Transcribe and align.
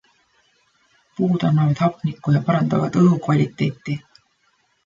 Puud 1.19 1.45
annavad 1.49 1.83
hapnikku 1.83 2.33
ja 2.39 2.41
parandavad 2.49 2.99
õhukvaliteeti. 3.03 4.01